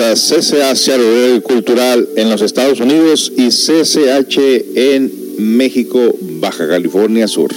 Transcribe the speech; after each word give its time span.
Bienvenidos 0.00 0.32
a 0.32 0.40
CCH 0.40 0.76
Seattle 0.76 1.42
Cultural 1.42 2.08
en 2.16 2.30
los 2.30 2.40
Estados 2.40 2.80
Unidos 2.80 3.30
y 3.36 3.48
CCH 3.48 4.38
en 4.74 5.12
México, 5.36 6.14
Baja 6.40 6.66
California 6.66 7.28
Sur. 7.28 7.50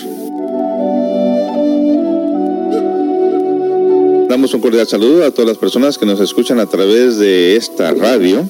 Damos 4.27 4.53
un 4.53 4.59
cordial 4.59 4.85
saludo 4.87 5.25
a 5.25 5.31
todas 5.31 5.47
las 5.47 5.57
personas 5.57 5.97
que 5.97 6.05
nos 6.05 6.19
escuchan 6.19 6.59
a 6.59 6.65
través 6.65 7.17
de 7.17 7.55
esta 7.55 7.93
radio, 7.93 8.43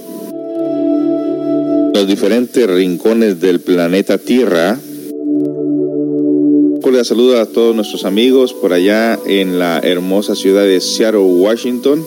los 1.93 2.07
diferentes 2.07 2.67
rincones 2.67 3.39
del 3.39 3.59
planeta 3.59 4.17
Tierra. 4.17 4.79
Un 5.11 6.79
cordial 6.81 7.05
saludo 7.05 7.39
a 7.39 7.45
todos 7.45 7.75
nuestros 7.75 8.05
amigos 8.05 8.53
por 8.53 8.73
allá 8.73 9.19
en 9.27 9.59
la 9.59 9.77
hermosa 9.83 10.35
ciudad 10.35 10.63
de 10.63 10.81
Seattle, 10.81 11.19
Washington 11.19 12.03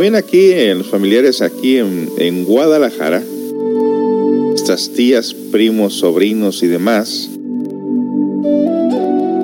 también 0.00 0.14
aquí, 0.14 0.50
en 0.52 0.78
los 0.78 0.86
familiares 0.86 1.42
aquí 1.42 1.76
en, 1.76 2.44
Guadalajara, 2.46 3.22
estas 4.54 4.88
tías, 4.92 5.34
primos, 5.34 5.92
sobrinos 5.92 6.62
y 6.62 6.68
demás. 6.68 7.28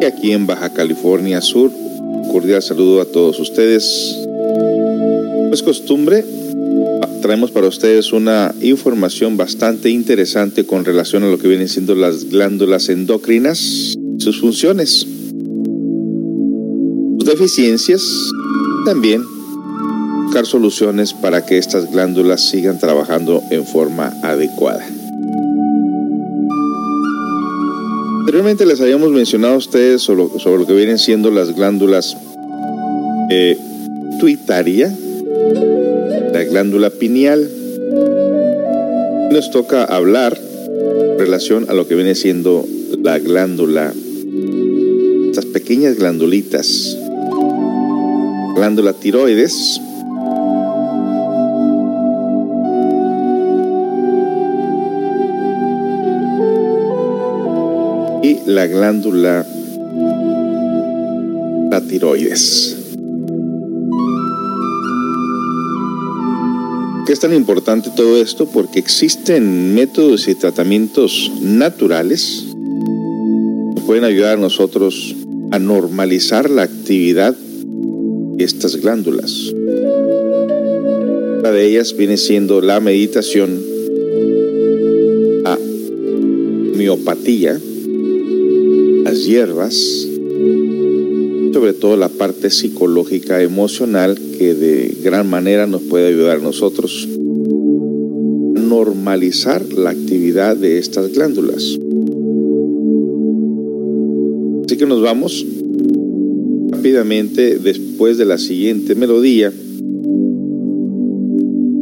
Y 0.01 0.05
aquí 0.07 0.33
en 0.33 0.47
Baja 0.47 0.73
California 0.73 1.43
Sur, 1.43 1.71
cordial 2.33 2.63
saludo 2.63 3.03
a 3.03 3.05
todos 3.05 3.39
ustedes. 3.39 4.17
Es 5.53 5.63
costumbre, 5.63 6.25
traemos 7.21 7.51
para 7.51 7.69
ustedes 7.69 8.15
una 8.15 8.55
información 8.63 9.37
bastante 9.37 9.91
interesante 9.91 10.65
con 10.65 10.87
relación 10.87 11.23
a 11.25 11.29
lo 11.29 11.37
que 11.37 11.49
vienen 11.49 11.69
siendo 11.69 11.95
las 11.95 12.31
glándulas 12.31 12.89
endocrinas, 12.89 13.95
sus 14.17 14.41
funciones, 14.41 15.07
sus 17.19 17.27
deficiencias, 17.27 18.03
también 18.87 19.36
soluciones 20.45 21.15
para 21.15 21.47
que 21.47 21.57
estas 21.57 21.91
glándulas 21.91 22.43
sigan 22.43 22.79
trabajando 22.79 23.43
en 23.51 23.65
forma 23.65 24.13
adecuada. 24.23 24.87
Anteriormente 28.21 28.67
les 28.67 28.81
habíamos 28.81 29.13
mencionado 29.13 29.55
a 29.55 29.57
ustedes 29.57 30.03
sobre, 30.03 30.25
lo 30.59 30.67
que 30.67 30.75
vienen 30.75 30.99
siendo 30.99 31.31
las 31.31 31.55
glándulas 31.55 32.17
eh, 33.31 33.57
tuitaria, 34.19 34.93
la 36.33 36.45
glándula 36.45 36.91
pineal. 36.91 37.49
Nos 39.31 39.51
toca 39.51 39.85
hablar 39.85 40.37
en 40.37 41.19
relación 41.19 41.67
a 41.71 41.75
lo 41.75 41.87
que 41.87 41.95
viene 41.95 42.15
siendo 42.15 42.67
la 43.03 43.19
glándula, 43.21 43.95
estas 45.31 45.47
pequeñas 45.47 45.97
glandulitas, 45.97 46.99
glándula 48.57 48.93
tiroides, 48.93 49.81
la 58.47 58.67
glándula 58.67 59.47
la 61.71 61.81
tiroides. 61.81 62.77
¿Qué 67.07 67.13
es 67.13 67.21
tan 67.21 67.35
importante 67.35 67.91
todo 67.95 68.21
esto? 68.21 68.47
Porque 68.47 68.79
existen 68.79 69.75
métodos 69.75 70.27
y 70.29 70.35
tratamientos 70.35 71.31
naturales 71.41 72.47
que 73.77 73.83
pueden 73.83 74.05
ayudar 74.05 74.39
a 74.39 74.41
nosotros 74.41 75.15
a 75.53 75.59
normalizar 75.59 76.51
la 76.51 76.63
actividad 76.63 77.37
de 77.37 78.45
estas 78.45 78.77
glándulas. 78.77 79.53
Una 81.39 81.53
de 81.53 81.67
ellas 81.67 81.97
viene 81.97 82.17
siendo 82.17 82.61
la 82.61 82.81
meditación, 82.81 83.63
a 85.45 85.57
miopatía, 86.75 87.61
hierbas, 89.27 89.75
sobre 91.53 91.73
todo 91.73 91.97
la 91.97 92.09
parte 92.09 92.51
psicológica, 92.51 93.43
emocional, 93.43 94.19
que 94.39 94.55
de 94.55 94.97
gran 95.03 95.29
manera 95.29 95.67
nos 95.67 95.83
puede 95.83 96.09
ayudar 96.09 96.39
a 96.39 96.43
nosotros 96.43 97.09
a 98.57 98.61
normalizar 98.61 99.73
la 99.73 99.91
actividad 99.91 100.57
de 100.57 100.79
estas 100.79 101.13
glándulas. 101.13 101.79
Así 104.65 104.77
que 104.77 104.87
nos 104.87 105.03
vamos 105.03 105.45
rápidamente 106.71 107.59
después 107.59 108.19
de 108.19 108.25
la 108.25 108.39
siguiente 108.39 108.95
melodía 108.95 109.53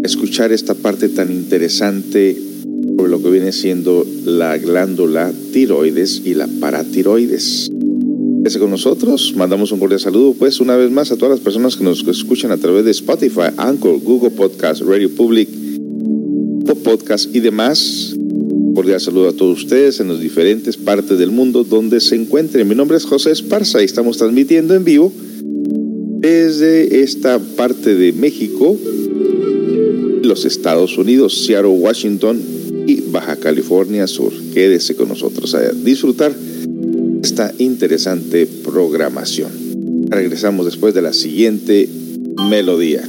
escuchar 0.05 0.53
esta 0.53 0.75
parte 0.75 1.09
tan 1.09 1.33
interesante 1.33 2.37
lo 2.97 3.23
que 3.23 3.31
viene 3.31 3.53
siendo 3.53 4.05
la 4.25 4.59
glándula 4.59 5.33
tiroides 5.53 6.23
y 6.25 6.35
la 6.35 6.49
paratiroides. 6.61 7.71
Quédese 8.43 8.59
con 8.59 8.71
nosotros, 8.71 9.35
mandamos 9.37 9.73
un 9.73 9.81
cordial 9.81 10.01
saludo 10.01 10.35
pues 10.39 10.61
una 10.61 10.77
vez 10.77 10.91
más 10.91 11.11
a 11.11 11.17
todas 11.17 11.31
las 11.31 11.41
personas 11.41 11.77
que 11.77 11.85
nos 11.85 12.07
escuchan 12.07 12.51
a 12.51 12.57
través 12.57 12.85
de 12.85 12.91
Spotify, 12.91 13.53
Anchor, 13.57 14.01
Google 14.01 14.31
Podcast, 14.31 14.83
Radio 14.83 15.11
Public, 15.11 15.49
Podcast 16.85 17.35
y 17.35 17.41
demás. 17.41 18.15
Cordial 18.75 19.01
saludo 19.01 19.31
a 19.31 19.33
todos 19.33 19.63
ustedes 19.63 20.01
en 20.01 20.09
las 20.09 20.21
diferentes 20.21 20.77
partes 20.77 21.19
del 21.19 21.31
mundo 21.31 21.65
donde 21.65 22.01
se 22.01 22.17
encuentren. 22.17 22.69
Mi 22.69 22.75
nombre 22.75 22.97
es 22.97 23.05
José 23.05 23.31
Esparza 23.31 23.81
y 23.81 23.87
estamos 23.87 24.19
transmitiendo 24.19 24.75
en 24.75 24.85
vivo 24.85 25.11
desde 26.19 27.03
esta 27.03 27.39
parte 27.39 27.95
de 27.95 28.13
México, 28.13 28.77
los 30.23 30.45
Estados 30.45 30.99
Unidos, 30.99 31.45
Seattle, 31.47 31.71
Washington, 31.71 32.41
Baja 33.15 33.37
California 33.37 34.09
Sur. 34.09 34.33
Quédese 34.53 34.97
con 34.97 35.09
nosotros 35.09 35.55
a 35.55 35.71
disfrutar 35.71 36.35
esta 37.23 37.55
interesante 37.59 38.45
programación. 38.45 39.53
Regresamos 40.09 40.67
después 40.67 40.95
de 40.95 41.03
la 41.03 41.13
siguiente 41.13 41.89
melodía. 42.51 43.09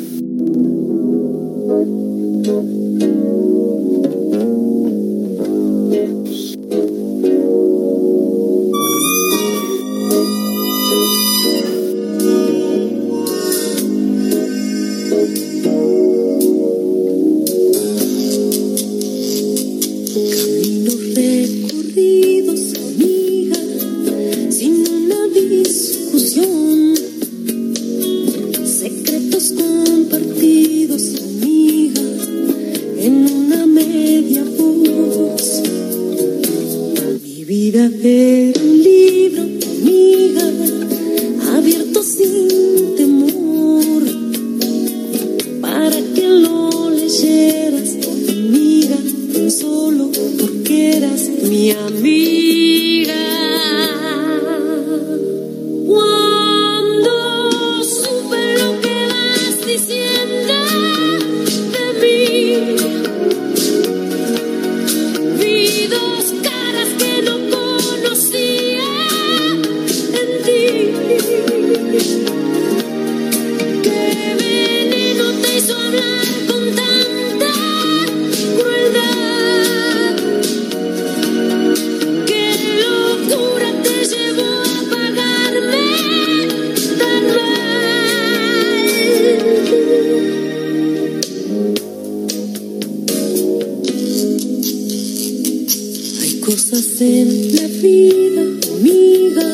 cosas 96.75 96.99
en 96.99 97.55
la 97.55 97.67
vida, 97.67 98.41
amiga, 98.73 99.47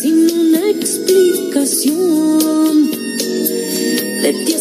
sin 0.00 0.30
una 0.30 0.70
explicación. 0.70 2.90
De 4.22 4.32
ti 4.46 4.54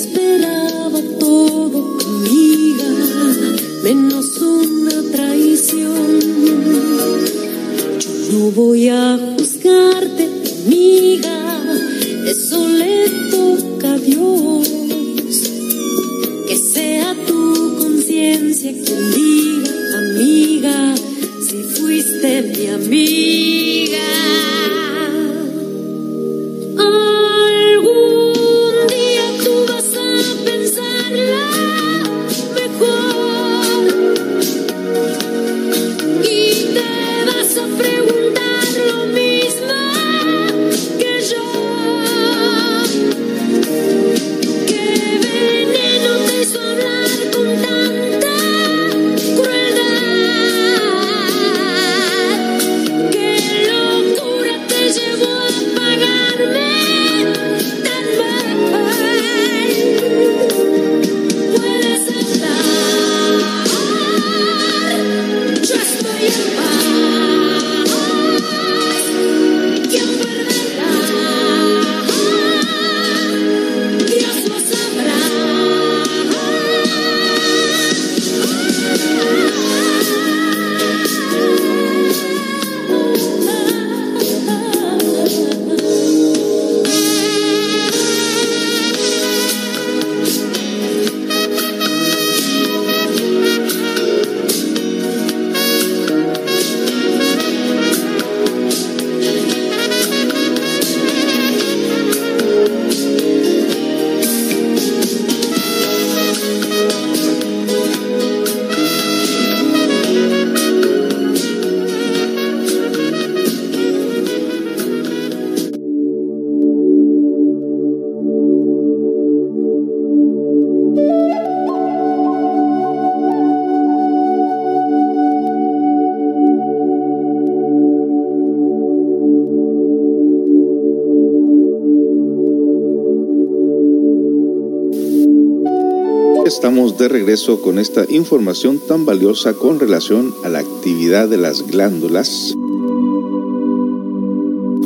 regreso 137.08 137.62
con 137.62 137.80
esta 137.80 138.06
información 138.10 138.80
tan 138.88 139.06
valiosa 139.06 139.54
con 139.54 139.80
relación 139.80 140.34
a 140.44 140.50
la 140.50 140.60
actividad 140.60 141.30
de 141.30 141.38
las 141.38 141.68
glándulas. 141.68 142.56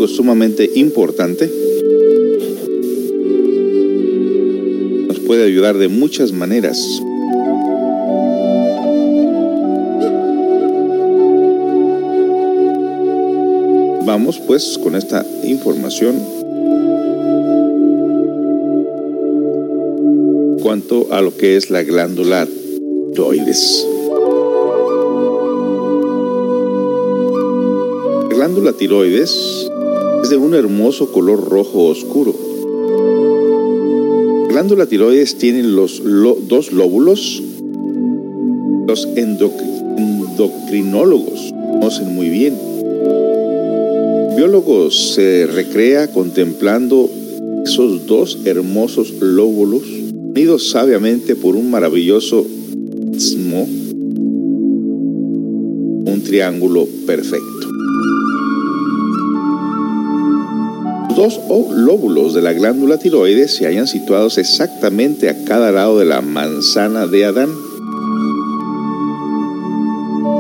Sumamente 0.08 0.70
importante. 0.76 1.52
Nos 5.08 5.20
puede 5.22 5.44
ayudar 5.46 5.78
de 5.78 5.88
muchas 5.88 6.32
maneras. 6.32 6.78
Vamos 14.06 14.40
pues 14.46 14.78
con 14.78 14.96
esta 14.96 15.26
información 15.44 16.45
cuanto 20.76 21.08
a 21.14 21.22
lo 21.22 21.38
que 21.38 21.56
es 21.56 21.70
la 21.70 21.84
glándula 21.84 22.46
tiroides. 23.14 23.88
La 28.30 28.36
glándula 28.36 28.74
tiroides 28.74 29.70
es 30.22 30.30
de 30.30 30.36
un 30.36 30.54
hermoso 30.54 31.14
color 31.14 31.50
rojo 31.50 31.86
oscuro. 31.86 32.36
La 34.42 34.48
glándula 34.50 34.86
tiroides 34.86 35.38
tiene 35.38 35.64
los 35.64 36.04
dos 36.50 36.74
lóbulos. 36.74 37.42
Los 38.86 39.08
endocrinólogos 39.16 41.54
conocen 41.72 42.14
muy 42.14 42.28
bien. 42.28 42.58
biólogos 44.36 45.14
se 45.14 45.48
recrea 45.48 46.12
contemplando 46.12 47.10
esos 47.64 48.06
dos 48.08 48.40
hermosos 48.44 49.14
lóbulos 49.22 50.04
unidos 50.36 50.70
sabiamente 50.70 51.34
por 51.38 51.56
un 51.56 51.72
maravilloso 51.72 52.46
un 56.06 56.22
triángulo 56.26 56.86
perfecto. 57.08 57.70
Los 61.16 61.40
dos 61.48 61.72
lóbulos 61.74 62.34
de 62.34 62.42
la 62.42 62.52
glándula 62.52 62.98
tiroides 62.98 63.56
se 63.56 63.66
hallan 63.66 63.88
situados 63.88 64.38
exactamente 64.38 65.30
a 65.30 65.46
cada 65.46 65.72
lado 65.72 66.00
de 66.00 66.06
la 66.06 66.20
manzana 66.20 67.08
de 67.08 67.24
Adán. 67.24 67.52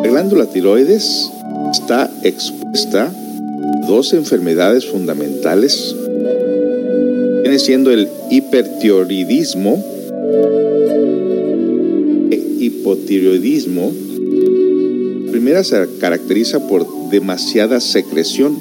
La 0.03 0.09
glándula 0.09 0.47
tiroides 0.47 1.31
está 1.71 2.11
expuesta 2.21 3.05
a 3.05 3.87
dos 3.87 4.11
enfermedades 4.11 4.85
fundamentales 4.85 5.95
siendo 7.59 7.91
el 7.91 8.07
hipertiroidismo 8.29 9.83
e 12.31 12.35
hipotiroidismo. 12.59 13.91
La 15.25 15.31
primera 15.31 15.63
se 15.63 15.87
caracteriza 15.99 16.67
por 16.67 17.09
demasiada 17.09 17.79
secreción. 17.79 18.57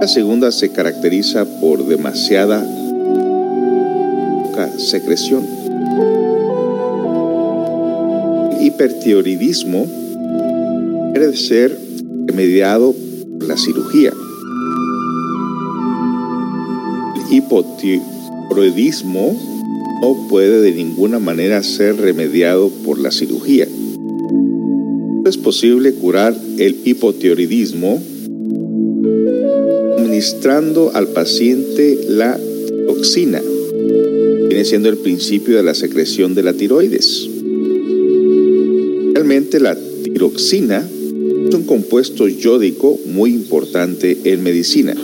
La 0.00 0.08
segunda 0.08 0.52
se 0.52 0.70
caracteriza 0.70 1.44
por 1.60 1.86
demasiada 1.86 2.66
secreción. 4.76 5.44
El 8.52 8.66
hipertiroidismo 8.66 9.86
debe 11.14 11.36
ser 11.36 11.78
remediado 12.26 12.94
por 13.38 13.48
la 13.48 13.56
cirugía 13.56 14.12
hipotiroidismo 17.30 19.36
no 20.00 20.28
puede 20.28 20.60
de 20.60 20.72
ninguna 20.72 21.18
manera 21.18 21.62
ser 21.62 21.96
remediado 21.96 22.70
por 22.84 22.98
la 22.98 23.10
cirugía. 23.10 23.66
Es 25.26 25.36
posible 25.36 25.92
curar 25.94 26.36
el 26.58 26.76
hipotiroidismo 26.84 28.02
administrando 29.98 30.92
al 30.94 31.08
paciente 31.08 31.98
la 32.08 32.38
toxina. 32.86 33.42
Viene 34.48 34.64
siendo 34.64 34.88
el 34.88 34.98
principio 34.98 35.56
de 35.56 35.62
la 35.62 35.74
secreción 35.74 36.34
de 36.34 36.42
la 36.42 36.54
tiroides. 36.54 37.28
Realmente 39.12 39.60
la 39.60 39.76
tiroxina 40.02 40.88
es 41.48 41.54
un 41.54 41.64
compuesto 41.64 42.28
yódico 42.28 42.98
muy 43.06 43.34
importante 43.34 44.16
en 44.24 44.42
medicina 44.42 44.94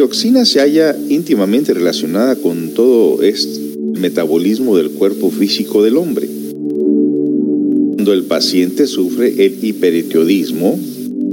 tiroxina 0.00 0.46
se 0.46 0.60
halla 0.60 0.96
íntimamente 1.10 1.74
relacionada 1.74 2.34
con 2.34 2.70
todo 2.70 3.22
este 3.22 3.76
metabolismo 3.98 4.74
del 4.74 4.92
cuerpo 4.92 5.30
físico 5.30 5.82
del 5.82 5.98
hombre. 5.98 6.26
Cuando 7.96 8.14
el 8.14 8.24
paciente 8.24 8.86
sufre 8.86 9.44
el 9.44 9.62
hipertiroidismo, 9.62 10.80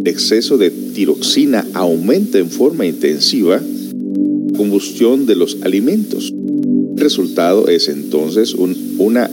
el 0.03 0.07
exceso 0.09 0.57
de 0.57 0.69
tiroxina 0.69 1.65
aumenta 1.74 2.39
en 2.39 2.50
forma 2.50 2.86
intensiva, 2.86 3.62
la 3.62 4.57
combustión 4.57 5.25
de 5.25 5.38
los 5.38 5.59
alimentos. 5.62 6.33
El 6.33 7.00
resultado 7.01 7.69
es 7.69 7.88
entonces 7.88 8.53
un 8.53 8.75
una 8.97 9.31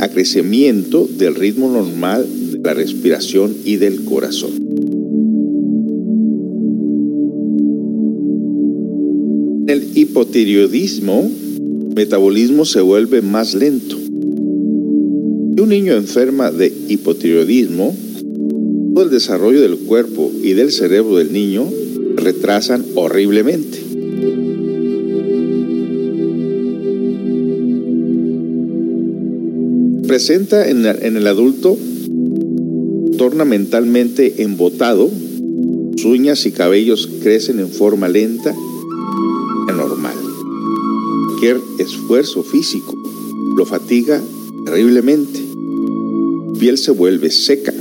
acrecimiento 0.00 1.08
del 1.16 1.36
ritmo 1.36 1.72
normal 1.72 2.26
de 2.52 2.58
la 2.62 2.74
respiración 2.74 3.56
y 3.64 3.76
del 3.76 4.04
corazón. 4.04 4.59
Hipotiroidismo, 10.10 11.30
metabolismo 11.94 12.64
se 12.64 12.80
vuelve 12.80 13.22
más 13.22 13.54
lento. 13.54 13.96
Si 13.96 15.62
un 15.62 15.68
niño 15.68 15.94
enferma 15.94 16.50
de 16.50 16.72
hipotiroidismo, 16.88 17.94
todo 18.92 19.04
el 19.04 19.10
desarrollo 19.10 19.60
del 19.60 19.76
cuerpo 19.76 20.32
y 20.42 20.54
del 20.54 20.72
cerebro 20.72 21.16
del 21.16 21.32
niño 21.32 21.70
retrasan 22.16 22.84
horriblemente. 22.96 23.78
Presenta 30.08 30.68
en, 30.68 30.84
el 30.84 31.26
adulto, 31.28 31.78
torna 33.16 33.44
mentalmente 33.44 34.42
embotado, 34.42 35.08
sus 35.96 36.06
uñas 36.06 36.44
y 36.46 36.50
cabellos 36.50 37.08
crecen 37.22 37.60
en 37.60 37.68
forma 37.68 38.08
lenta. 38.08 38.52
Cualquier 41.40 41.62
esfuerzo 41.78 42.42
físico 42.42 42.94
lo 43.56 43.64
fatiga 43.64 44.20
terriblemente. 44.66 45.40
Piel 46.58 46.76
se 46.76 46.90
vuelve 46.90 47.30
seca, 47.30 47.72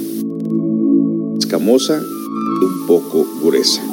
escamosa 1.37 2.01
y 2.01 2.63
un 2.63 2.87
poco 2.87 3.27
gruesa. 3.43 3.83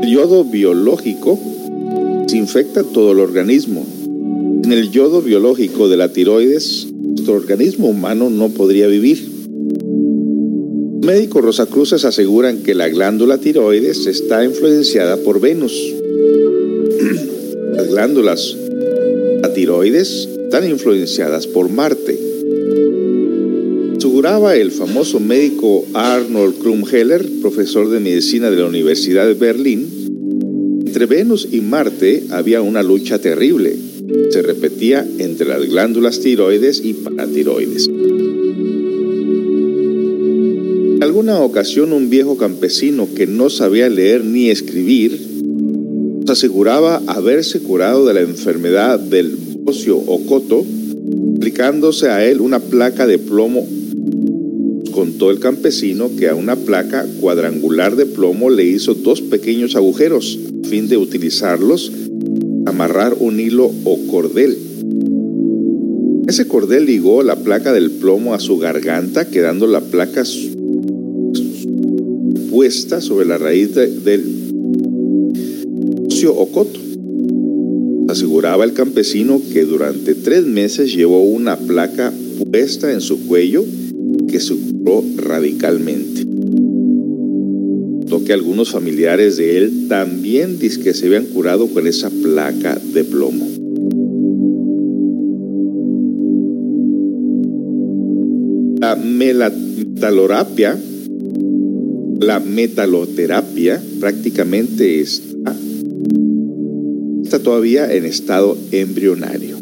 El 0.00 0.08
yodo 0.08 0.44
biológico 0.44 1.40
se 2.28 2.36
infecta 2.36 2.84
todo 2.84 3.10
el 3.10 3.18
organismo. 3.18 3.84
En 4.62 4.70
el 4.70 4.92
yodo 4.92 5.22
biológico 5.22 5.88
de 5.88 5.96
la 5.96 6.12
tiroides, 6.12 6.86
nuestro 6.92 7.34
organismo 7.34 7.88
humano 7.88 8.30
no 8.30 8.50
podría 8.50 8.86
vivir. 8.86 9.28
Médicos 11.02 11.42
rosacruces 11.42 12.04
aseguran 12.04 12.62
que 12.62 12.76
la 12.76 12.86
glándula 12.86 13.38
tiroides 13.38 14.06
está 14.06 14.44
influenciada 14.44 15.16
por 15.16 15.40
Venus. 15.40 15.95
Las 17.96 18.04
glándulas 18.04 18.56
la 19.40 19.54
tiroides 19.54 20.28
están 20.44 20.68
influenciadas 20.68 21.46
por 21.46 21.70
Marte. 21.70 22.18
Aseguraba 23.96 24.54
el 24.54 24.70
famoso 24.70 25.18
médico 25.18 25.86
Arnold 25.94 26.58
Krumheller, 26.58 27.26
profesor 27.40 27.88
de 27.88 28.00
medicina 28.00 28.50
de 28.50 28.58
la 28.58 28.66
Universidad 28.66 29.26
de 29.26 29.32
Berlín, 29.32 29.86
entre 30.84 31.06
Venus 31.06 31.48
y 31.50 31.62
Marte 31.62 32.24
había 32.28 32.60
una 32.60 32.82
lucha 32.82 33.18
terrible. 33.18 33.74
Se 34.28 34.42
repetía 34.42 35.08
entre 35.16 35.48
las 35.48 35.66
glándulas 35.66 36.20
tiroides 36.20 36.82
y 36.84 36.92
paratiroides. 36.92 37.88
En 40.96 41.02
alguna 41.02 41.40
ocasión 41.40 41.94
un 41.94 42.10
viejo 42.10 42.36
campesino 42.36 43.08
que 43.16 43.26
no 43.26 43.48
sabía 43.48 43.88
leer 43.88 44.22
ni 44.22 44.50
escribir 44.50 45.25
aseguraba 46.32 47.02
haberse 47.06 47.60
curado 47.60 48.06
de 48.06 48.14
la 48.14 48.20
enfermedad 48.20 48.98
del 48.98 49.36
bocio 49.60 49.96
o 49.96 50.24
coto 50.26 50.64
aplicándose 51.36 52.08
a 52.08 52.24
él 52.24 52.40
una 52.40 52.58
placa 52.58 53.06
de 53.06 53.18
plomo 53.18 53.66
contó 54.90 55.30
el 55.30 55.38
campesino 55.38 56.10
que 56.18 56.28
a 56.28 56.34
una 56.34 56.56
placa 56.56 57.06
cuadrangular 57.20 57.96
de 57.96 58.06
plomo 58.06 58.48
le 58.50 58.64
hizo 58.64 58.94
dos 58.94 59.20
pequeños 59.20 59.76
agujeros 59.76 60.38
a 60.64 60.68
fin 60.68 60.88
de 60.88 60.96
utilizarlos 60.96 61.92
amarrar 62.66 63.16
un 63.20 63.38
hilo 63.38 63.70
o 63.84 63.98
cordel. 64.10 64.56
Ese 66.26 66.48
cordel 66.48 66.86
ligó 66.86 67.22
la 67.22 67.36
placa 67.36 67.72
del 67.72 67.90
plomo 67.92 68.34
a 68.34 68.40
su 68.40 68.58
garganta, 68.58 69.28
quedando 69.28 69.66
la 69.66 69.80
placa 69.80 70.24
puesta 72.50 73.00
sobre 73.00 73.26
la 73.26 73.38
raíz 73.38 73.74
del 73.74 74.35
ocio 76.26 76.34
o 76.34 76.46
coto. 76.50 76.80
Aseguraba 78.08 78.64
el 78.64 78.72
campesino 78.72 79.40
que 79.52 79.64
durante 79.64 80.14
tres 80.14 80.44
meses 80.44 80.94
llevó 80.94 81.22
una 81.22 81.56
placa 81.56 82.12
puesta 82.50 82.92
en 82.92 83.00
su 83.00 83.26
cuello 83.26 83.64
que 84.28 84.40
se 84.40 84.54
curó 84.54 85.04
radicalmente. 85.16 86.24
que 88.24 88.32
algunos 88.32 88.70
familiares 88.72 89.36
de 89.36 89.58
él 89.58 89.86
también 89.88 90.58
dicen 90.58 90.82
que 90.82 90.94
se 90.94 91.06
habían 91.06 91.26
curado 91.26 91.68
con 91.68 91.86
esa 91.86 92.10
placa 92.10 92.76
de 92.92 93.04
plomo. 93.04 93.46
La 98.80 98.96
metaloterapia, 98.96 100.76
la 102.18 102.40
metaloterapia 102.40 103.80
prácticamente 104.00 105.00
está 105.00 105.25
todavía 107.46 107.94
en 107.94 108.04
estado 108.04 108.58
embrionario. 108.72 109.56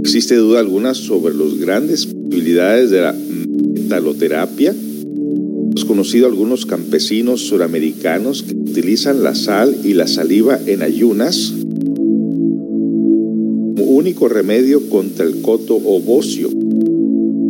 Existe 0.00 0.34
duda 0.36 0.60
alguna 0.60 0.94
sobre 0.94 1.34
las 1.34 1.58
grandes 1.58 2.06
posibilidades 2.06 2.88
de 2.88 3.02
la 3.02 3.12
metaloterapia. 3.12 4.74
Hemos 4.74 5.84
conocido 5.84 6.26
algunos 6.26 6.64
campesinos 6.64 7.42
suramericanos 7.42 8.44
que 8.44 8.54
utilizan 8.54 9.22
la 9.22 9.34
sal 9.34 9.76
y 9.84 9.92
la 9.92 10.06
saliva 10.06 10.58
en 10.64 10.80
ayunas 10.80 11.52
como 13.76 13.84
único 13.84 14.30
remedio 14.30 14.88
contra 14.88 15.26
el 15.26 15.42
coto 15.42 15.76
o 15.76 16.00
bocio. 16.00 16.48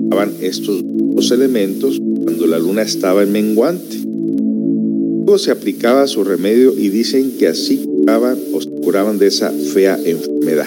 Usaban 0.08 0.32
estos 0.40 0.82
dos 0.84 1.30
elementos 1.30 2.00
cuando 2.25 2.49
la 2.49 2.58
luna 2.58 2.82
estaba 2.82 3.22
en 3.22 3.30
menguante. 3.30 3.96
Luego 4.04 5.38
se 5.38 5.52
aplicaba 5.52 6.08
su 6.08 6.25
remedio 6.25 6.76
y 6.76 6.88
dicen 6.88 7.34
que 7.38 7.46
así 7.46 7.89
curaban 8.11 8.38
o 8.52 8.61
se 8.61 8.71
curaban 8.83 9.19
de 9.19 9.29
esa 9.29 9.52
fea 9.73 9.97
enfermedad. 10.05 10.67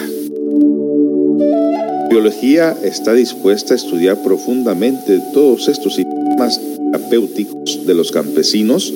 La 1.99 2.07
biología 2.09 2.77
está 2.83 3.13
dispuesta 3.13 3.73
a 3.73 3.77
estudiar 3.77 4.23
profundamente 4.23 5.19
todos 5.33 5.67
estos 5.67 5.95
sistemas 5.95 6.61
terapéuticos 6.91 7.85
de 7.85 7.93
los 7.95 8.13
campesinos, 8.13 8.93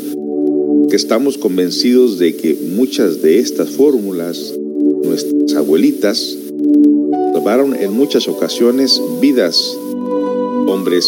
que 0.90 0.96
estamos 0.96 1.38
convencidos 1.38 2.20
de 2.20 2.38
que 2.38 2.58
muchas 2.74 3.22
de 3.22 3.40
estas 3.40 3.72
fórmulas, 3.72 4.54
nuestras 5.04 5.56
abuelitas, 5.56 6.38
salvaron 7.34 7.76
en 7.76 7.92
muchas 7.92 8.30
ocasiones 8.30 9.02
vidas, 9.20 9.78
hombres. 10.68 11.06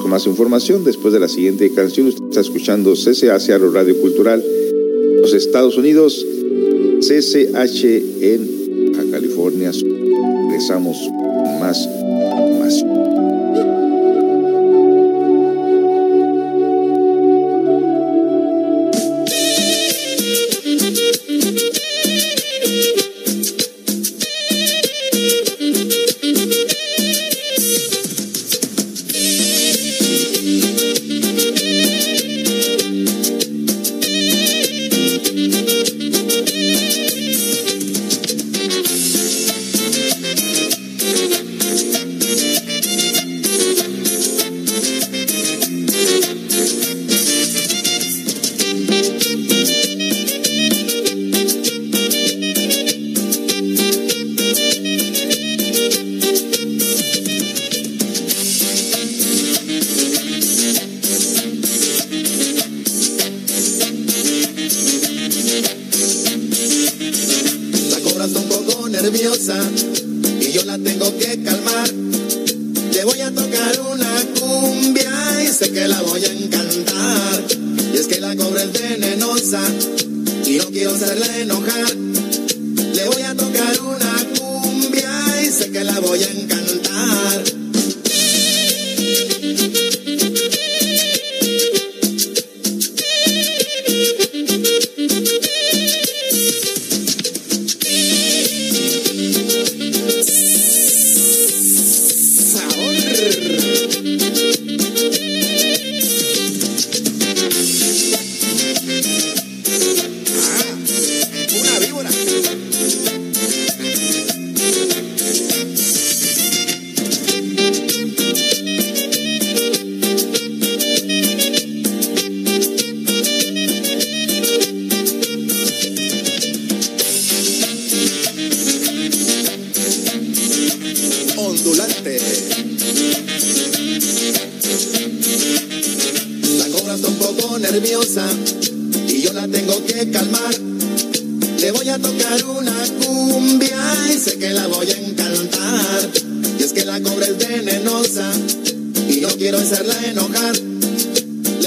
Con 0.00 0.10
más 0.10 0.26
información, 0.26 0.84
después 0.84 1.12
de 1.12 1.20
la 1.20 1.28
siguiente 1.28 1.70
canción, 1.74 2.06
usted 2.06 2.24
está 2.28 2.40
escuchando 2.40 2.94
CCH 2.94 3.58
Radio 3.72 4.00
Cultural, 4.00 4.42
Estados 5.32 5.76
Unidos, 5.76 6.24
CCH 7.00 7.84
en 8.20 8.58
California 9.10 9.70
regresamos 10.48 10.96
más 11.60 11.88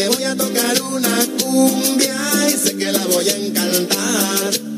le 0.02 0.08
voy 0.08 0.24
a 0.24 0.36
tocar 0.36 0.82
una 0.82 1.16
cumbia 1.40 2.16
y 2.48 2.58
sé 2.58 2.76
que 2.76 2.92
la 2.92 3.06
voy 3.06 3.30
a 3.30 3.38
encantar. 3.38 4.71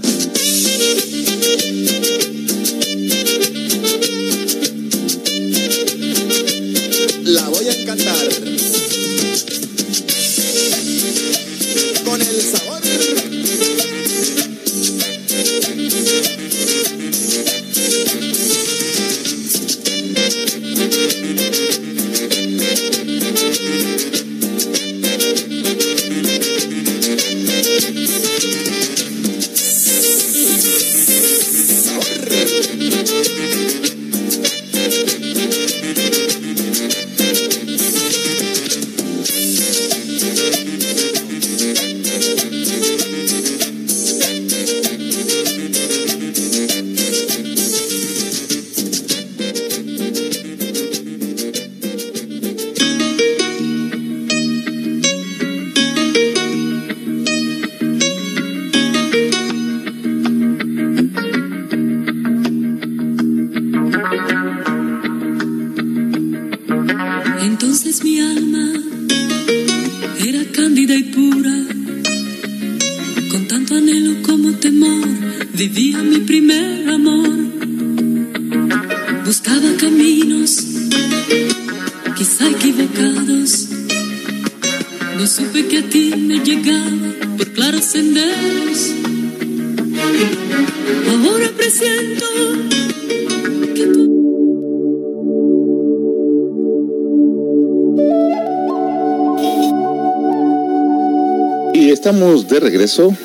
De 102.03 102.59
regreso. 102.59 103.15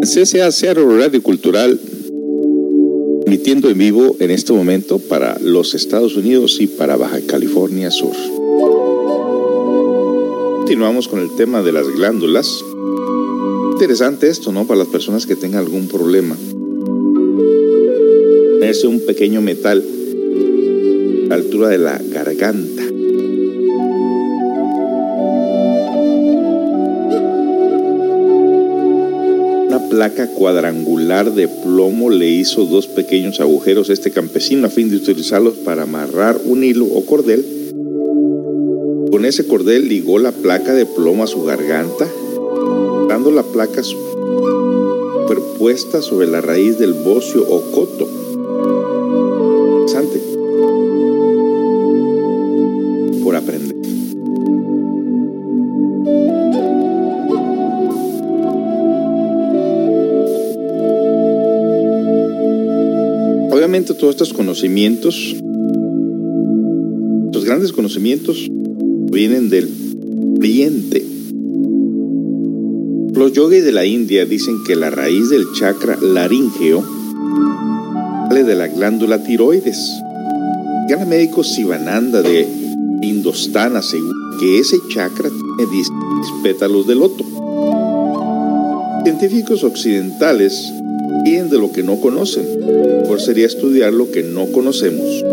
CSA 0.00 0.52
Seattle 0.52 0.96
Radio 0.96 1.20
Cultural, 1.24 1.76
emitiendo 3.26 3.68
en 3.68 3.78
vivo 3.78 4.14
en 4.20 4.30
este 4.30 4.52
momento 4.52 5.00
para 5.00 5.36
los 5.40 5.74
Estados 5.74 6.14
Unidos 6.14 6.58
y 6.60 6.68
para 6.68 6.96
Baja 6.96 7.18
California 7.26 7.90
Sur. 7.90 8.14
Continuamos 10.58 11.08
con 11.08 11.18
el 11.18 11.34
tema 11.34 11.64
de 11.64 11.72
las 11.72 11.88
glándulas. 11.88 12.64
Interesante 13.72 14.28
esto, 14.28 14.52
¿no? 14.52 14.64
Para 14.64 14.78
las 14.78 14.88
personas 14.88 15.26
que 15.26 15.34
tengan 15.34 15.64
algún 15.64 15.88
problema. 15.88 16.36
Es 18.62 18.84
un 18.84 19.00
pequeño 19.04 19.40
metal 19.40 19.84
a 21.24 21.28
la 21.30 21.34
altura 21.34 21.70
de 21.70 21.78
la 21.78 22.00
garganta 22.08 22.85
placa 29.88 30.28
cuadrangular 30.28 31.34
de 31.34 31.48
plomo 31.48 32.10
le 32.10 32.28
hizo 32.28 32.66
dos 32.66 32.86
pequeños 32.86 33.40
agujeros 33.40 33.90
a 33.90 33.92
este 33.92 34.10
campesino 34.10 34.66
a 34.66 34.70
fin 34.70 34.90
de 34.90 34.96
utilizarlos 34.96 35.54
para 35.58 35.82
amarrar 35.82 36.38
un 36.44 36.64
hilo 36.64 36.86
o 36.86 37.04
cordel. 37.04 37.44
Con 39.10 39.24
ese 39.24 39.46
cordel 39.46 39.88
ligó 39.88 40.18
la 40.18 40.32
placa 40.32 40.74
de 40.74 40.86
plomo 40.86 41.24
a 41.24 41.26
su 41.26 41.44
garganta, 41.44 42.08
dando 43.08 43.30
la 43.30 43.42
placa 43.42 43.82
superpuesta 43.82 46.02
sobre 46.02 46.26
la 46.26 46.40
raíz 46.40 46.78
del 46.78 46.92
bocio 46.92 47.46
o 47.48 47.70
coto. 47.70 48.08
Estos 64.16 64.32
conocimientos, 64.32 65.36
los 67.34 67.44
grandes 67.44 67.70
conocimientos 67.74 68.48
vienen 69.12 69.50
del 69.50 69.68
Oriente. 70.38 71.04
Los 73.12 73.34
yogis 73.34 73.62
de 73.62 73.72
la 73.72 73.84
India 73.84 74.24
dicen 74.24 74.64
que 74.66 74.74
la 74.74 74.88
raíz 74.88 75.28
del 75.28 75.44
chakra 75.52 75.98
laríngeo 76.00 76.82
sale 78.30 78.44
de 78.44 78.54
la 78.54 78.68
glándula 78.68 79.22
tiroides. 79.22 79.76
El 80.88 80.96
gran 80.96 81.10
médico 81.10 81.44
Sivananda 81.44 82.22
de 82.22 82.48
Indostana 83.02 83.80
asegura 83.80 84.14
que 84.40 84.60
ese 84.60 84.78
chakra 84.88 85.28
tiene 85.28 85.70
10 85.70 85.88
pétalos 86.42 86.86
de 86.86 86.94
loto. 86.94 87.22
Científicos 89.04 89.62
occidentales 89.62 90.72
de 91.26 91.58
lo 91.58 91.72
que 91.72 91.82
no 91.82 92.00
conocen. 92.00 92.44
Mejor 93.02 93.20
sería 93.20 93.46
estudiar 93.46 93.92
lo 93.92 94.12
que 94.12 94.22
no 94.22 94.46
conocemos. 94.52 95.24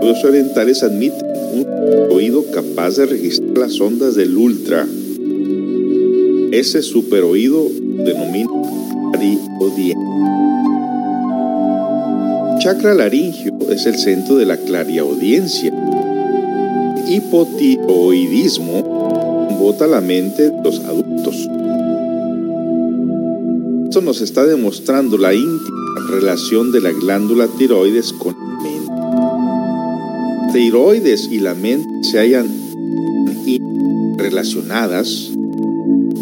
Los 0.00 0.24
orientales 0.24 0.84
admiten 0.84 1.26
un 1.52 1.66
oído 2.12 2.44
capaz 2.52 2.98
de 2.98 3.06
registrar 3.06 3.58
las 3.58 3.80
ondas 3.80 4.14
del 4.14 4.36
ultra. 4.36 4.86
Ese 6.52 6.82
superoído 6.82 7.66
denomina 8.04 8.48
clariaudiencia. 9.12 9.98
Chakra 12.60 12.94
laringio 12.94 13.54
es 13.70 13.86
el 13.86 13.96
centro 13.96 14.36
de 14.36 14.46
la 14.46 14.56
clariaudiencia. 14.56 15.72
Hipotiroidismo 17.08 18.84
bota 19.58 19.88
la 19.88 20.00
mente 20.00 20.50
de 20.50 20.62
los 20.62 20.78
adultos. 20.84 21.48
Esto 23.94 24.04
nos 24.04 24.22
está 24.22 24.44
demostrando 24.44 25.16
la 25.16 25.32
íntima 25.32 26.08
relación 26.10 26.72
de 26.72 26.80
la 26.80 26.90
glándula 26.90 27.46
tiroides 27.46 28.12
con 28.12 28.34
la 28.34 28.58
mente. 28.60 28.90
Tiroides 30.52 31.28
y 31.30 31.38
la 31.38 31.54
mente 31.54 32.02
se 32.02 32.18
hayan 32.18 32.48
relacionadas, 34.16 35.30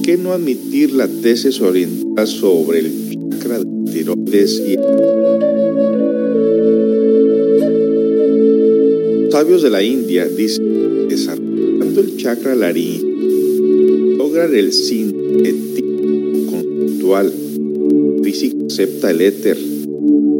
¿qué 0.02 0.18
no 0.18 0.32
admitir 0.32 0.92
la 0.92 1.08
tesis 1.08 1.62
orientada 1.62 2.26
sobre 2.26 2.80
el 2.80 3.30
chakra 3.30 3.60
de 3.60 3.90
tiroides 3.90 4.62
y 4.68 4.76
sabios 9.32 9.62
de 9.62 9.70
la 9.70 9.82
India 9.82 10.28
dicen 10.28 11.08
desarrollando 11.08 12.02
el 12.02 12.18
chakra 12.18 12.54
laríngeo 12.54 14.18
logran 14.18 14.54
el 14.54 14.74
sintetismo 14.74 16.50
conceptual 16.50 17.32
físico 17.32 17.51
acepta 18.72 19.10
el 19.10 19.20
éter. 19.20 19.58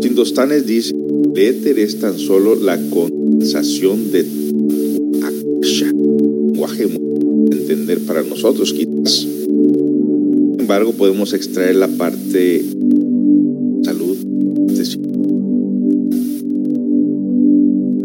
Sindostanes 0.01 0.66
dice 0.66 0.95
el 1.35 1.38
éter 1.38 1.79
es 1.79 1.99
tan 1.99 2.18
solo 2.18 2.55
la 2.55 2.79
condensación 2.88 4.11
de 4.11 4.25
Akasha 5.23 5.92
lenguaje 5.92 6.88
entender 7.51 8.01
para 8.01 8.23
nosotros 8.23 8.73
quizás. 8.73 9.18
Sin 9.21 10.61
embargo 10.61 10.95
podemos 10.95 11.35
extraer 11.35 11.77
la 11.77 11.88
parte 11.88 12.64
salud 13.83 14.16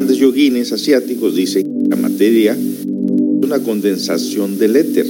Los 0.02 0.18
yoguines 0.18 0.74
asiáticos 0.74 1.38
dicen 1.38 1.64
que 1.64 1.90
la 1.90 1.96
materia 1.96 2.52
es 2.52 3.46
una 3.46 3.60
condensación 3.60 4.60
del 4.60 4.76
éter, 4.76 5.08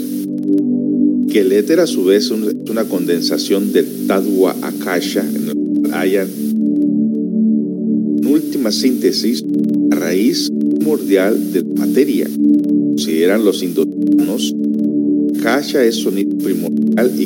que 1.31 1.39
el 1.39 1.51
éter 1.53 1.79
a 1.79 1.87
su 1.87 2.05
vez 2.05 2.25
es 2.25 2.69
una 2.69 2.83
condensación 2.83 3.73
del 3.73 3.96
Tadwa 4.07 4.55
Akasha, 4.61 5.21
en 5.21 5.81
cual 5.81 5.93
hayan 5.93 6.27
en 8.17 8.25
última 8.25 8.71
síntesis 8.71 9.43
la 9.89 9.97
raíz 9.97 10.49
primordial 10.49 11.51
de 11.53 11.61
la 11.61 11.85
materia. 11.85 12.27
Consideran 12.27 13.45
los 13.45 13.61
indostanos, 13.63 14.55
Akasha 15.39 15.83
es 15.83 15.95
sonido 15.95 16.37
primordial 16.37 17.11
y 17.17 17.23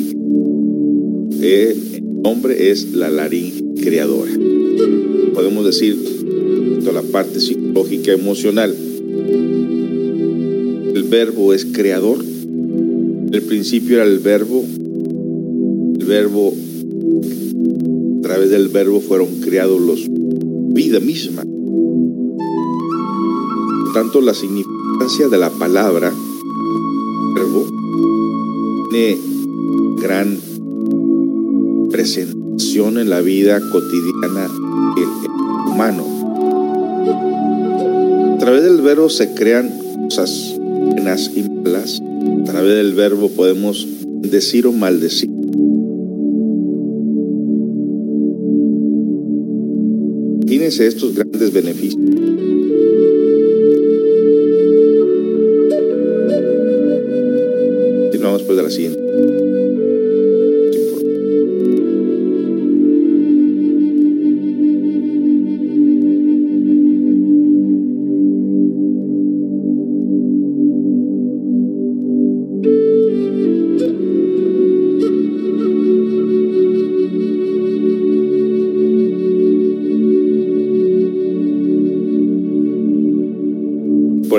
el 1.42 2.22
nombre 2.22 2.70
es 2.70 2.92
la 2.92 3.10
laringe 3.10 3.62
creadora. 3.82 4.32
Podemos 5.34 5.64
decir 5.64 5.96
la 6.92 7.02
parte 7.02 7.40
psicológica 7.40 8.12
emocional. 8.12 8.74
El 10.94 11.02
verbo 11.04 11.54
es 11.54 11.64
creador. 11.64 12.22
El 12.22 13.42
principio 13.42 13.96
era 13.96 14.04
el 14.04 14.18
verbo. 14.18 14.62
El 15.98 16.04
verbo, 16.04 16.52
a 17.22 18.22
través 18.22 18.50
del 18.50 18.68
verbo 18.68 19.00
fueron 19.00 19.40
creados 19.40 19.80
los 19.80 20.06
vida 20.74 21.00
misma. 21.00 21.44
Por 23.84 23.92
tanto, 23.92 24.20
la 24.20 24.34
significancia 24.34 25.28
de 25.28 25.38
la 25.38 25.50
palabra 25.50 26.12
verbo 27.34 27.66
tiene 28.90 29.18
gran 30.00 30.38
presentación 31.90 32.98
en 32.98 33.10
la 33.10 33.20
vida 33.20 33.60
cotidiana 33.70 34.48
del 34.96 35.08
humano. 35.70 36.04
A 38.34 38.38
través 38.38 38.62
del 38.64 38.80
verbo 38.80 39.08
se 39.08 39.34
crean 39.34 39.70
cosas 40.08 40.56
buenas 40.58 41.30
y 41.34 41.42
malas. 41.42 42.02
A 42.42 42.44
través 42.44 42.76
del 42.76 42.94
verbo 42.94 43.28
podemos 43.28 43.86
decir 44.22 44.66
o 44.66 44.72
maldecir. 44.72 45.31
Estos 50.80 51.14
grandes 51.14 51.52
beneficios. 51.52 52.00
Continuamos 58.02 58.42
pues 58.42 58.56
de 58.56 58.62
la 58.62 58.70
siguiente. 58.70 59.01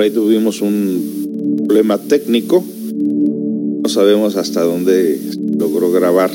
Ahí 0.04 0.10
tuvimos 0.10 0.60
un 0.60 1.64
problema 1.66 1.96
técnico. 1.96 2.62
No 3.82 3.88
sabemos 3.88 4.36
hasta 4.36 4.62
dónde 4.62 5.18
logró 5.58 5.90
grabar. 5.90 6.30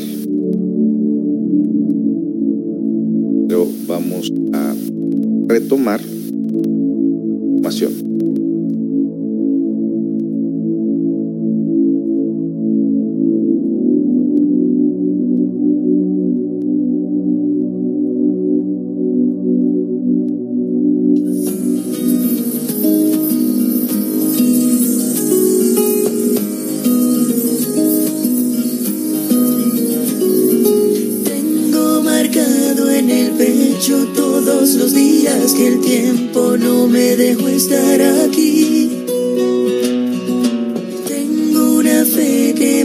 Pero 3.47 3.67
vamos 3.87 4.31
a 4.53 4.73
retomar 5.47 6.01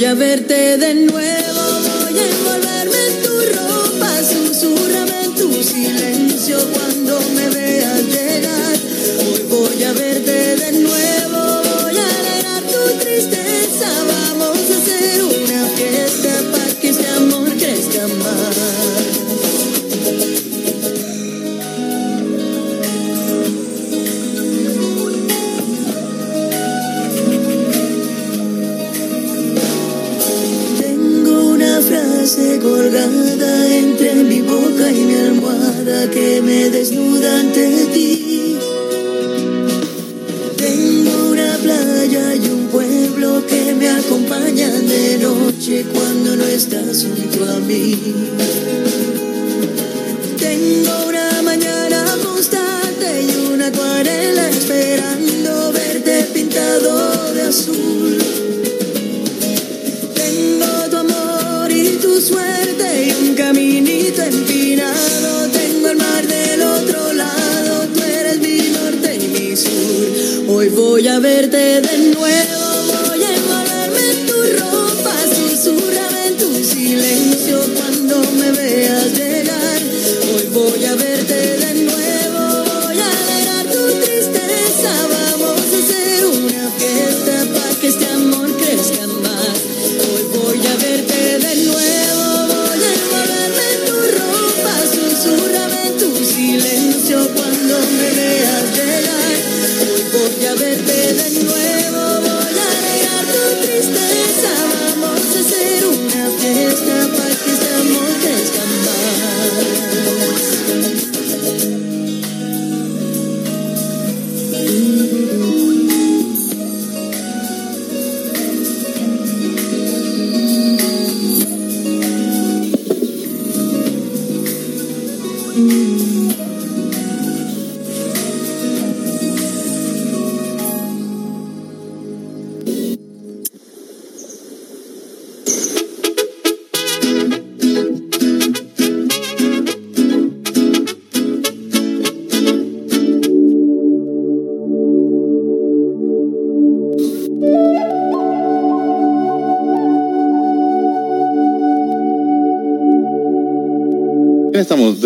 Voy 0.00 0.06
a 0.06 0.14
verte 0.14 0.78
de 0.78 0.94
nuevo, 0.94 1.39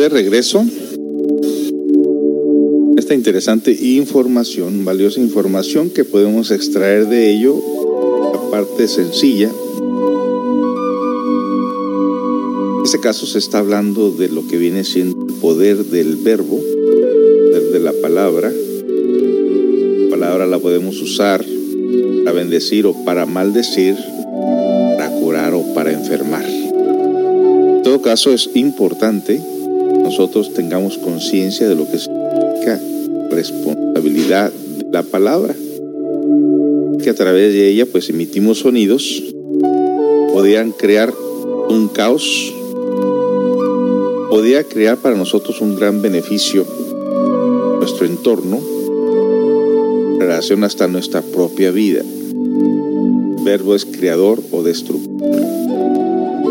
de 0.05 0.11
regreso. 0.11 0.67
Esta 2.99 3.15
interesante 3.15 3.73
información, 3.73 4.85
valiosa 4.85 5.19
información 5.21 5.89
que 5.89 6.05
podemos 6.05 6.51
extraer 6.51 7.07
de 7.09 7.31
ello, 7.31 7.57
la 8.35 8.51
parte 8.51 8.87
sencilla. 8.87 9.51
En 12.79 12.85
este 12.85 13.01
caso 13.01 13.25
se 13.25 13.39
está 13.39 13.61
hablando 13.61 14.11
de 14.11 14.29
lo 14.29 14.47
que 14.47 14.59
viene 14.59 14.85
siendo 14.85 15.25
el 15.27 15.33
poder 15.41 15.87
del 15.87 16.17
verbo, 16.17 16.61
de 17.73 17.81
la 17.81 17.95
palabra. 17.95 18.53
La 18.53 20.11
palabra 20.11 20.47
la 20.47 20.59
podemos 20.59 21.01
usar 21.01 21.43
para 22.27 22.37
bendecir 22.37 22.85
o 22.85 22.93
para 23.07 23.25
maldecir, 23.25 23.97
para 24.99 25.11
curar 25.13 25.55
o 25.55 25.73
para 25.73 25.93
enfermar. 25.93 26.45
En 26.45 27.83
todo 27.83 28.03
caso 28.03 28.35
es 28.35 28.51
importante 28.53 29.54
nosotros 30.05 30.53
tengamos 30.53 30.99
conciencia 30.99 31.67
de 31.67 31.75
lo 31.75 31.91
que 31.91 31.99
significa 31.99 32.79
responsabilidad 33.31 34.53
de 34.53 34.87
la 34.93 35.03
palabra, 35.03 35.55
que 37.03 37.11
a 37.11 37.15
través 37.15 37.53
de 37.55 37.69
ella 37.69 37.87
pues 37.87 38.11
emitimos 38.11 38.61
sonidos, 38.61 39.25
podían 40.33 40.73
crear 40.73 41.13
un 41.71 41.89
caos, 41.89 42.53
podía 44.29 44.63
crear 44.65 44.99
para 44.99 45.17
nosotros 45.17 45.61
un 45.63 45.75
gran 45.75 46.03
beneficio 46.03 46.67
en 46.67 47.79
nuestro 47.79 48.07
entorno, 48.07 48.61
en 50.13 50.21
relación 50.21 50.65
hasta 50.65 50.87
nuestra 50.87 51.23
propia 51.23 51.71
vida. 51.71 52.03
El 52.03 53.43
verbo 53.43 53.75
es 53.75 53.87
creador 53.87 54.41
o 54.53 54.63
destructor. 54.63 55.11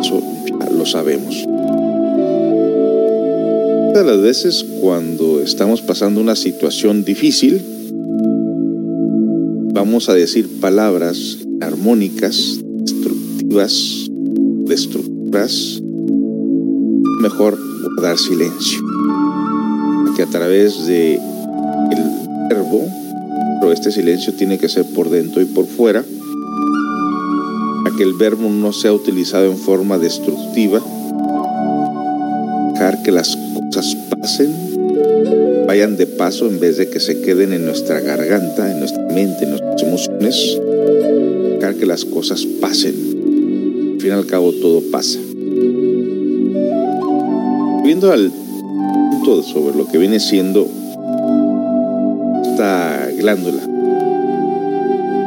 Eso 0.02 0.22
ya 0.48 0.70
lo 0.70 0.86
sabemos. 0.86 1.53
De 3.94 4.04
las 4.04 4.20
veces 4.20 4.66
cuando 4.82 5.40
estamos 5.40 5.84
pasando 5.84 6.20
una 6.20 6.36
situación 6.36 7.06
difícil, 7.06 7.62
vamos 9.72 10.10
a 10.10 10.16
decir 10.16 10.50
palabras 10.60 11.38
armónicas, 11.62 12.60
destructivas, 12.64 14.10
destructoras. 14.66 15.80
Mejor 17.22 17.60
guardar 17.84 18.18
silencio. 18.18 18.82
Que 20.16 20.24
a 20.24 20.28
través 20.28 20.88
de 20.88 21.14
el 21.92 22.04
verbo, 22.50 22.82
pero 23.62 23.72
este 23.72 23.92
silencio 23.92 24.34
tiene 24.34 24.58
que 24.58 24.70
ser 24.70 24.86
por 24.86 25.12
dentro 25.12 25.40
y 25.40 25.46
por 25.46 25.68
fuera, 25.68 26.04
para 27.84 27.96
que 27.96 28.02
el 28.02 28.14
verbo 28.14 28.50
no 28.50 28.74
sea 28.74 28.92
utilizado 28.92 29.46
en 29.46 29.58
forma 29.58 30.00
destructiva, 30.00 30.82
dejar 32.74 33.04
que 33.04 33.12
las 33.12 33.38
vayan 35.68 35.98
de 35.98 36.08
paso 36.08 36.48
en 36.48 36.60
vez 36.60 36.78
de 36.78 36.90
que 36.90 37.00
se 37.00 37.20
queden 37.22 37.52
en 37.52 37.66
nuestra 37.66 38.00
garganta, 38.00 38.72
en 38.72 38.80
nuestra 38.80 39.04
mente, 39.08 39.44
en 39.44 39.50
nuestras 39.50 39.84
emociones, 39.84 40.58
dejar 41.56 41.76
que 41.76 41.86
las 41.86 42.06
cosas 42.06 42.46
pasen. 42.62 42.94
Al 43.96 44.02
fin 44.02 44.10
y 44.10 44.12
al 44.12 44.26
cabo 44.26 44.54
todo 44.54 44.82
pasa. 44.92 45.20
Viendo 47.84 48.12
al 48.12 48.32
punto 48.32 49.44
sobre 49.44 49.76
lo 49.76 49.88
que 49.88 49.98
viene 49.98 50.20
siendo 50.20 50.70
esta 52.44 53.10
glándula, 53.18 53.68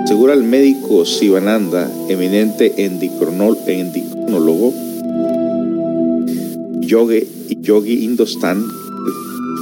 segura 0.06 0.32
el 0.32 0.42
médico 0.42 1.04
Sivananda, 1.04 1.90
eminente 2.08 2.72
endicrinólogo, 2.78 4.72
yogi, 6.80 7.26
yogi 7.60 8.04
Indostan, 8.04 8.85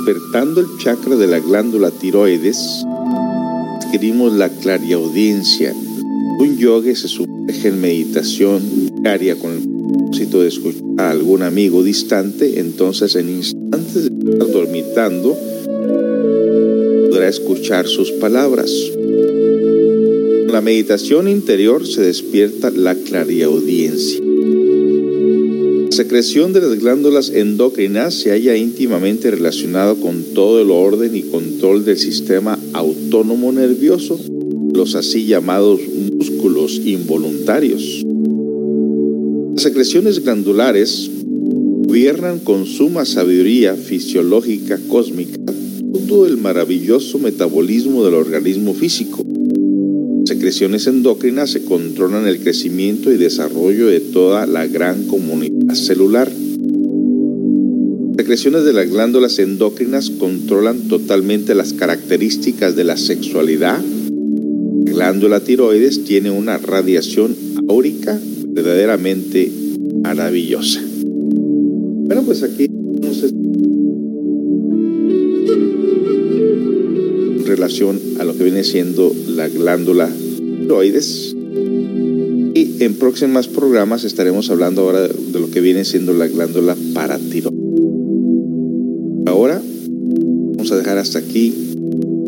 despertando 0.04 0.60
el 0.60 0.66
chakra 0.76 1.16
de 1.16 1.26
la 1.26 1.38
glándula 1.38 1.90
tiroides, 1.90 2.84
adquirimos 3.80 4.34
la 4.34 4.50
clariaudiencia. 4.50 5.72
Un 5.72 6.58
yogi 6.58 6.94
se 6.94 7.08
sumerge 7.08 7.68
en 7.68 7.80
meditación 7.80 8.62
diaria 9.02 9.38
con 9.38 9.52
el 9.52 9.62
propósito 9.62 10.42
de 10.42 10.48
escuchar 10.48 10.82
a 10.98 11.10
algún 11.10 11.42
amigo 11.42 11.82
distante, 11.82 12.60
entonces 12.60 13.16
en 13.16 13.30
instantes 13.30 13.94
de 13.94 14.30
estar 14.30 14.50
dormitando, 14.50 15.38
podrá 17.08 17.26
escuchar 17.26 17.86
sus 17.86 18.12
palabras. 18.12 18.70
Con 18.92 20.52
la 20.52 20.60
meditación 20.60 21.28
interior 21.28 21.86
se 21.86 22.02
despierta 22.02 22.70
la 22.70 22.94
clariaudiencia. 22.94 24.23
Secreción 25.94 26.52
de 26.52 26.60
las 26.60 26.76
glándulas 26.80 27.30
endócrinas 27.30 28.14
se 28.14 28.30
halla 28.30 28.56
íntimamente 28.56 29.30
relacionado 29.30 29.94
con 30.00 30.24
todo 30.34 30.60
el 30.60 30.72
orden 30.72 31.14
y 31.14 31.22
control 31.22 31.84
del 31.84 31.98
sistema 31.98 32.58
autónomo 32.72 33.52
nervioso, 33.52 34.18
los 34.72 34.96
así 34.96 35.26
llamados 35.26 35.80
músculos 36.16 36.80
involuntarios. 36.84 38.04
Las 39.54 39.62
secreciones 39.62 40.24
glandulares 40.24 41.08
gobiernan 41.86 42.40
con 42.40 42.66
suma 42.66 43.04
sabiduría 43.04 43.76
fisiológica 43.76 44.80
cósmica 44.88 45.38
todo 46.08 46.26
el 46.26 46.38
maravilloso 46.38 47.20
metabolismo 47.20 48.04
del 48.04 48.14
organismo 48.14 48.74
físico. 48.74 49.24
Secreciones 50.24 50.88
endócrinas 50.88 51.50
se 51.50 51.62
controlan 51.62 52.26
el 52.26 52.40
crecimiento 52.40 53.12
y 53.12 53.16
desarrollo 53.16 53.86
de 53.86 54.00
toda 54.00 54.44
la 54.46 54.66
gran 54.66 55.04
comunidad 55.04 55.53
celular. 55.76 56.30
Secreciones 58.16 58.64
de 58.64 58.72
las 58.72 58.88
glándulas 58.88 59.38
endócrinas 59.38 60.10
controlan 60.10 60.88
totalmente 60.88 61.54
las 61.54 61.72
características 61.72 62.76
de 62.76 62.84
la 62.84 62.96
sexualidad. 62.96 63.82
La 64.86 64.92
glándula 64.92 65.40
tiroides 65.40 66.04
tiene 66.04 66.30
una 66.30 66.58
radiación 66.58 67.34
áurica 67.68 68.18
verdaderamente 68.48 69.50
maravillosa. 70.02 70.80
Bueno, 72.06 72.22
pues 72.22 72.42
aquí 72.42 72.64
en 72.64 73.00
relación 77.46 77.98
a 78.20 78.24
lo 78.24 78.36
que 78.36 78.44
viene 78.44 78.62
siendo 78.62 79.12
la 79.28 79.48
glándula 79.48 80.10
tiroides. 80.60 81.34
Y 82.54 82.84
en 82.84 82.94
próximos 82.94 83.48
programas 83.48 84.04
estaremos 84.04 84.50
hablando 84.50 84.82
ahora 84.82 85.08
de 85.08 85.14
que 85.54 85.60
viene 85.60 85.84
siendo 85.84 86.12
la 86.12 86.26
glándula 86.26 86.76
paratiroides. 86.94 87.60
Ahora 89.24 89.62
vamos 90.56 90.72
a 90.72 90.76
dejar 90.76 90.98
hasta 90.98 91.20
aquí 91.20 91.54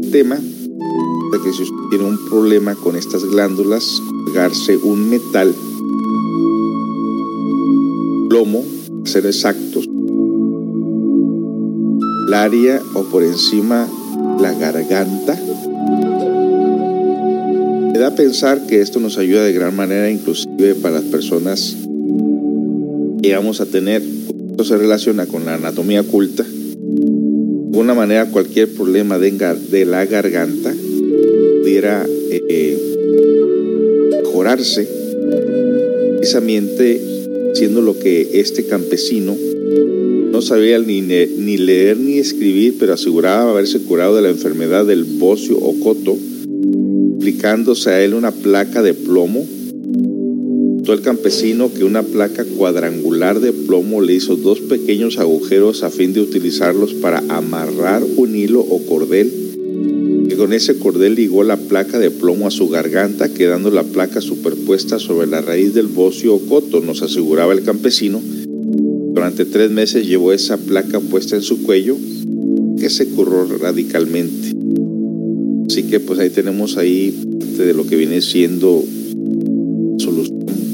el 0.00 0.10
tema 0.12 0.36
de 0.36 1.38
que 1.42 1.52
si 1.52 1.64
usted 1.64 1.74
tiene 1.90 2.04
un 2.04 2.24
problema 2.28 2.76
con 2.76 2.94
estas 2.94 3.24
glándulas, 3.24 4.00
pegarse 4.26 4.76
un 4.76 5.10
metal, 5.10 5.52
plomo, 8.28 8.62
ser 9.04 9.26
exactos, 9.26 9.88
el 12.28 12.34
área 12.34 12.80
o 12.94 13.02
por 13.02 13.24
encima 13.24 13.88
la 14.40 14.52
garganta. 14.52 15.36
Me 17.92 17.98
da 17.98 18.06
a 18.06 18.14
pensar 18.14 18.68
que 18.68 18.80
esto 18.80 19.00
nos 19.00 19.18
ayuda 19.18 19.42
de 19.42 19.52
gran 19.52 19.74
manera, 19.74 20.08
inclusive 20.08 20.76
para 20.76 21.00
las 21.00 21.04
personas 21.04 21.76
que 23.22 23.34
vamos 23.34 23.60
a 23.60 23.66
tener, 23.66 24.02
esto 24.50 24.64
se 24.64 24.76
relaciona 24.76 25.26
con 25.26 25.44
la 25.44 25.54
anatomía 25.54 26.00
oculta, 26.02 26.44
de 26.44 27.78
alguna 27.78 27.94
manera 27.94 28.30
cualquier 28.30 28.72
problema 28.72 29.18
de, 29.18 29.32
de 29.70 29.84
la 29.84 30.06
garganta 30.06 30.74
pudiera 31.62 32.06
eh, 32.30 32.78
mejorarse 34.22 34.88
precisamente 36.16 37.00
siendo 37.54 37.82
lo 37.82 37.98
que 37.98 38.40
este 38.40 38.66
campesino 38.66 39.36
no 40.30 40.42
sabía 40.42 40.78
ni, 40.78 41.00
ni 41.00 41.56
leer 41.56 41.96
ni 41.96 42.18
escribir, 42.18 42.76
pero 42.78 42.92
aseguraba 42.92 43.50
haberse 43.50 43.80
curado 43.80 44.16
de 44.16 44.22
la 44.22 44.28
enfermedad 44.28 44.84
del 44.84 45.04
bocio 45.04 45.56
o 45.56 45.74
coto, 45.80 46.16
aplicándose 47.16 47.90
a 47.90 48.04
él 48.04 48.12
una 48.12 48.32
placa 48.32 48.82
de 48.82 48.92
plomo. 48.92 49.46
El 50.92 51.02
campesino 51.02 51.72
que 51.74 51.82
una 51.82 52.04
placa 52.04 52.44
cuadrangular 52.44 53.40
de 53.40 53.52
plomo 53.52 54.00
le 54.00 54.14
hizo 54.14 54.36
dos 54.36 54.60
pequeños 54.60 55.18
agujeros 55.18 55.82
a 55.82 55.90
fin 55.90 56.12
de 56.12 56.20
utilizarlos 56.20 56.94
para 56.94 57.24
amarrar 57.28 58.04
un 58.16 58.36
hilo 58.36 58.60
o 58.60 58.86
cordel 58.86 59.32
que 60.28 60.36
con 60.36 60.52
ese 60.52 60.78
cordel 60.78 61.14
ligó 61.14 61.44
la 61.44 61.56
placa 61.56 61.98
de 61.98 62.10
plomo 62.10 62.46
a 62.46 62.50
su 62.50 62.68
garganta, 62.68 63.28
quedando 63.28 63.70
la 63.70 63.84
placa 63.84 64.20
superpuesta 64.20 64.98
sobre 64.98 65.26
la 65.26 65.40
raíz 65.40 65.74
del 65.74 65.86
bocio 65.86 66.34
o 66.34 66.40
coto, 66.40 66.80
nos 66.80 67.02
aseguraba 67.02 67.52
el 67.52 67.62
campesino. 67.62 68.20
Durante 69.12 69.44
tres 69.44 69.70
meses 69.70 70.06
llevó 70.06 70.32
esa 70.32 70.56
placa 70.56 71.00
puesta 71.00 71.36
en 71.36 71.42
su 71.42 71.62
cuello, 71.62 71.96
que 72.78 72.90
se 72.90 73.06
curró 73.08 73.46
radicalmente. 73.46 74.52
Así 75.68 75.84
que 75.84 76.00
pues 76.00 76.18
ahí 76.18 76.30
tenemos 76.30 76.76
ahí 76.76 77.12
parte 77.38 77.66
de 77.66 77.74
lo 77.74 77.86
que 77.86 77.96
viene 77.96 78.20
siendo 78.20 78.84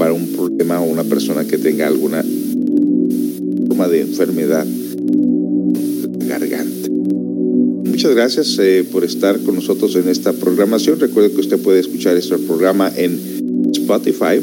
para 0.02 0.14
un 0.14 0.32
problema 0.32 0.80
o 0.80 0.90
una 0.90 1.04
persona 1.04 1.44
que 1.44 1.58
tenga 1.58 1.86
alguna 1.86 2.24
forma 3.68 3.86
de 3.86 4.00
enfermedad 4.00 4.66
garganta. 6.26 6.88
Muchas 7.88 8.12
gracias 8.12 8.58
eh, 8.58 8.84
por 8.90 9.04
estar 9.04 9.38
con 9.38 9.54
nosotros 9.54 9.94
en 9.94 10.08
esta 10.08 10.32
programación. 10.32 10.98
Recuerde 10.98 11.30
que 11.30 11.42
usted 11.42 11.60
puede 11.60 11.78
escuchar 11.78 12.16
este 12.16 12.36
programa 12.38 12.90
en 12.96 13.70
Spotify, 13.70 14.40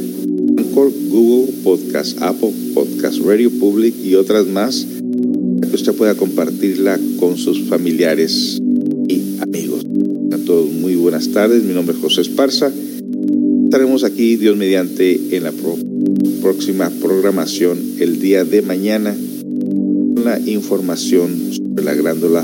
Anchor, 0.58 0.94
Google 1.10 1.52
Podcast, 1.62 2.22
Apple 2.22 2.54
Podcast, 2.74 3.20
Radio 3.26 3.52
Public 3.52 3.96
y 4.02 4.16
otras 4.16 4.48
más, 4.48 4.88
que 5.62 5.76
usted 5.76 5.94
pueda 5.94 6.16
compartirla 6.16 6.98
con 7.20 7.38
sus 7.38 7.64
familiares 7.68 8.62
y 9.10 9.42
amigos. 9.42 9.86
A 10.32 10.38
todos 10.38 10.72
muy 10.72 10.96
buenas 10.96 11.28
tardes. 11.34 11.64
Mi 11.66 11.74
nombre 11.74 11.98
es 11.98 12.02
José 12.02 12.22
Esparza. 12.22 12.72
Estaremos 13.70 14.04
aquí, 14.04 14.36
Dios 14.36 14.58
mediante, 14.58 15.38
en 15.38 15.44
la 15.44 15.52
próxima 16.42 16.90
programación 16.90 17.78
el 18.00 18.20
día 18.20 18.44
de 18.44 18.64
mañana 18.64 19.16
con 19.16 20.26
la 20.26 20.40
información 20.40 21.54
sobre 21.54 21.84
la 21.84 21.94
glándula. 21.94 22.44